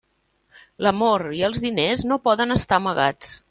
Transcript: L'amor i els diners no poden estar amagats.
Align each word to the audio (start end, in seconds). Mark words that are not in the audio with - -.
L'amor 0.85 1.25
i 1.41 1.43
els 1.49 1.61
diners 1.67 2.03
no 2.13 2.21
poden 2.27 2.57
estar 2.59 2.81
amagats. 2.85 3.37